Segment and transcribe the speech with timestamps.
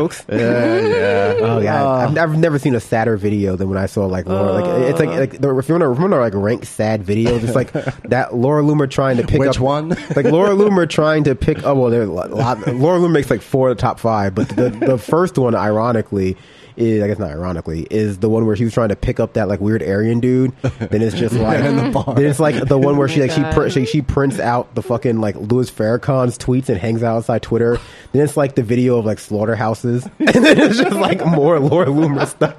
[0.00, 0.24] jokes.
[0.28, 1.34] Yeah, yeah.
[1.40, 4.52] Oh yeah, I've, I've never seen a sadder video than when I saw like Laura.
[4.52, 5.18] like it's like uh.
[5.18, 7.72] like the, if you want to remember like rank sad videos, it's like
[8.04, 9.88] that Laura Loomer trying to pick Which up one?
[10.16, 11.64] like Laura Loomer trying to pick.
[11.64, 12.30] Oh well, there's a lot.
[12.30, 16.36] Laura Loomer makes like four of the top five, but the the first one, ironically.
[16.76, 19.32] Is, I guess not ironically, is the one where she was trying to pick up
[19.32, 20.52] that like weird Aryan dude.
[20.78, 22.14] Then it's just like in the bar.
[22.14, 24.76] then it's like the one where oh she like she, pr- she she prints out
[24.76, 27.80] the fucking like Louis Farrakhan's tweets and hangs out outside Twitter.
[28.12, 29.87] Then it's like the video of like slaughterhouses,
[30.18, 32.56] and then it's just like more Laura Loomer stuff.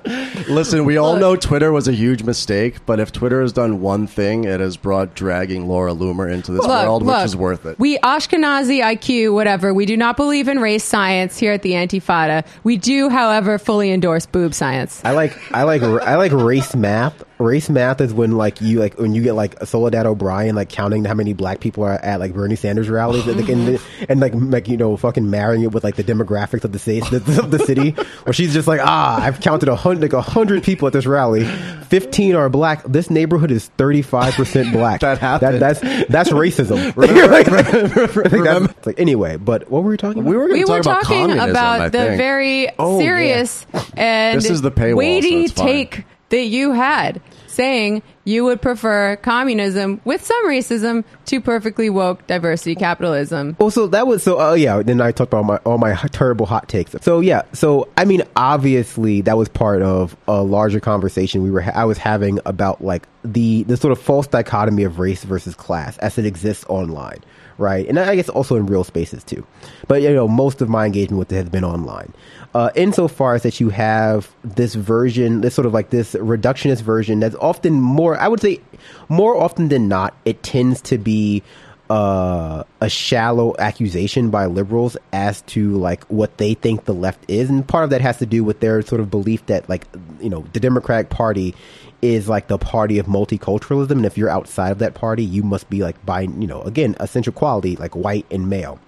[0.50, 4.08] Listen, we all know Twitter was a huge mistake, but if Twitter has done one
[4.08, 7.80] thing, it has brought dragging Laura Loomer into this world, which is worth it.
[7.80, 9.74] We Ashkenazi IQ, whatever.
[9.74, 12.46] We do not believe in race science here at the Antifada.
[12.64, 15.04] We do, however, fully endorse boob science.
[15.06, 17.24] I like I like I like race math.
[17.40, 21.06] Race math is when like you like when you get like Soledad O'Brien like counting
[21.06, 23.80] how many black people are at like Bernie Sanders rallies and, and,
[24.10, 27.00] and like like you know fucking marrying it with like the demographics of the city
[27.16, 27.92] of the city
[28.24, 31.06] where she's just like ah I've counted a hundred like a hundred people at this
[31.06, 31.46] rally,
[31.86, 32.84] fifteen are black.
[32.84, 35.00] This neighborhood is thirty five percent black.
[35.10, 35.62] That happened.
[35.62, 35.80] that's
[36.10, 36.96] that's racism.
[36.98, 37.10] Like,
[37.48, 39.38] I think that's- like anyway.
[39.38, 40.30] But what were we talking about?
[40.30, 42.18] we were going We to were talk about talking communism, about I the think.
[42.18, 45.66] very Oh, serious and This is the paywall, so weighty it's fine.
[45.68, 52.26] take that you had, saying you would prefer communism with some racism to perfectly woke
[52.28, 53.56] diversity capitalism.
[53.60, 54.40] Well, so that was so.
[54.40, 54.84] Oh yeah.
[54.84, 56.96] Then I talked about my all my terrible hot takes.
[57.02, 57.42] So yeah.
[57.54, 61.98] So I mean, obviously, that was part of a larger conversation we were I was
[61.98, 66.26] having about like the the sort of false dichotomy of race versus class as it
[66.26, 67.20] exists online,
[67.58, 67.88] right?
[67.88, 69.46] And I guess also in real spaces too.
[69.88, 72.14] But you know, most of my engagement with it has been online.
[72.56, 77.20] Uh, insofar as that you have this version, this sort of like this reductionist version
[77.20, 78.60] that's often more, I would say,
[79.08, 81.44] more often than not, it tends to be
[81.90, 87.50] uh, a shallow accusation by liberals as to like what they think the left is,
[87.50, 89.88] and part of that has to do with their sort of belief that like
[90.20, 91.56] you know the Democratic Party
[92.02, 95.70] is like the party of multiculturalism, and if you're outside of that party, you must
[95.70, 98.80] be like by you know again essential quality like white and male.